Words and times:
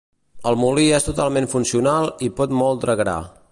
El 0.51 0.55
molí 0.61 0.85
és 0.99 1.05
totalment 1.09 1.47
funcional 1.53 2.11
i 2.29 2.33
pot 2.41 2.59
moldre 2.63 2.97
gra. 3.05 3.19